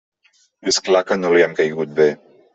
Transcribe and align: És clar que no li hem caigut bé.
És 0.71 0.79
clar 0.87 1.03
que 1.11 1.19
no 1.21 1.35
li 1.37 1.45
hem 1.49 1.55
caigut 1.61 1.95
bé. 2.03 2.11